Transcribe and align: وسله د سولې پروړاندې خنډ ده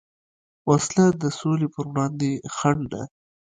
وسله 0.69 1.05
د 1.21 1.23
سولې 1.39 1.67
پروړاندې 1.73 2.31
خنډ 2.55 2.81
ده 2.93 3.01